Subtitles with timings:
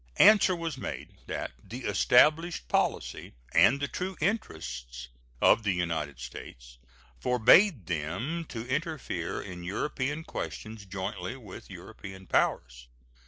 [0.17, 6.79] Answer was made that the established policy and the true interests of the United States
[7.19, 12.87] forbade them to interfere in European questions jointly with European powers.